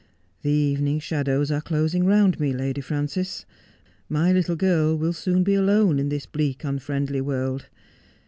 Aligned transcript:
The 0.41 0.49
evening 0.49 0.99
shadows 0.99 1.51
are 1.51 1.61
closing 1.61 2.05
round 2.07 2.39
me, 2.39 2.53
Lady 2.53 2.81
Frances. 2.81 3.45
My 4.09 4.31
little 4.33 4.55
girl 4.55 4.95
will 4.97 5.13
soon 5.13 5.43
be 5.43 5.53
alone 5.53 5.99
in 5.99 6.09
this 6.09 6.25
bleak, 6.25 6.63
unfriendly 6.63 7.21
world. 7.21 7.67